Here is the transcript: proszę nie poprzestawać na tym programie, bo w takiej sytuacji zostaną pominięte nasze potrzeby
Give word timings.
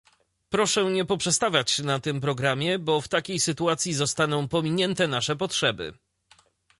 proszę 0.49 0.83
nie 0.85 1.05
poprzestawać 1.05 1.79
na 1.79 1.99
tym 1.99 2.21
programie, 2.21 2.79
bo 2.79 3.01
w 3.01 3.07
takiej 3.07 3.39
sytuacji 3.39 3.93
zostaną 3.93 4.47
pominięte 4.47 5.07
nasze 5.07 5.35
potrzeby 5.35 5.93